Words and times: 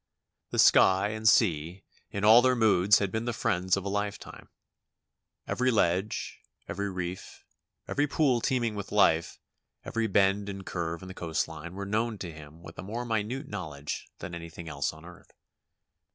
The 0.49 0.57
sky 0.57 1.09
and 1.09 1.29
sea 1.29 1.83
in 2.09 2.23
all 2.23 2.41
their 2.41 2.55
moods 2.55 2.97
had 2.97 3.11
been 3.11 3.25
the 3.25 3.33
friends 3.33 3.77
of 3.77 3.85
a 3.85 3.87
lifetime. 3.87 4.49
Every 5.47 5.69
ledge, 5.69 6.39
every 6.67 6.89
reef, 6.89 7.45
every 7.87 8.07
pool 8.07 8.41
teeming 8.41 8.73
with 8.73 8.91
life, 8.91 9.39
every 9.85 10.07
bend 10.07 10.49
and 10.49 10.65
curve 10.65 11.03
in 11.03 11.07
the 11.07 11.13
coast 11.13 11.47
line 11.47 11.75
were 11.75 11.85
known 11.85 12.17
to 12.17 12.31
him 12.31 12.63
with 12.63 12.79
a 12.79 12.81
more 12.81 13.05
minute 13.05 13.47
knowledge 13.47 14.07
than 14.17 14.33
anything 14.33 14.67
else 14.67 14.91
on 14.91 15.05
earth. 15.05 15.33